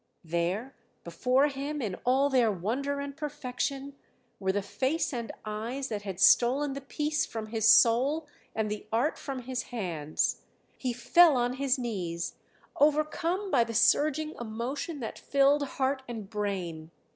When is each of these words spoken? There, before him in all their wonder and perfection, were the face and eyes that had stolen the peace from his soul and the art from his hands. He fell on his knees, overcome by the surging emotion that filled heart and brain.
There, 0.25 0.73
before 1.03 1.47
him 1.49 1.79
in 1.79 1.93
all 2.07 2.27
their 2.31 2.51
wonder 2.51 2.99
and 2.99 3.15
perfection, 3.15 3.93
were 4.39 4.51
the 4.51 4.63
face 4.63 5.13
and 5.13 5.31
eyes 5.45 5.89
that 5.89 6.01
had 6.01 6.19
stolen 6.19 6.73
the 6.73 6.81
peace 6.81 7.23
from 7.23 7.49
his 7.49 7.67
soul 7.67 8.25
and 8.55 8.71
the 8.71 8.87
art 8.91 9.19
from 9.19 9.43
his 9.43 9.65
hands. 9.69 10.41
He 10.75 10.91
fell 10.91 11.37
on 11.37 11.57
his 11.57 11.77
knees, 11.77 12.33
overcome 12.79 13.51
by 13.51 13.63
the 13.63 13.75
surging 13.75 14.33
emotion 14.41 15.01
that 15.01 15.19
filled 15.19 15.61
heart 15.67 16.01
and 16.07 16.27
brain. 16.27 16.89